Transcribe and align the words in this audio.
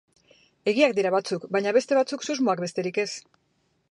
Egiak 0.71 0.95
dira 0.99 1.11
batzuk, 1.15 1.45
baina 1.57 1.75
beste 1.77 1.99
batzuk 1.99 2.27
susmoak 2.29 2.65
besterik 2.67 3.01
ez. 3.07 3.09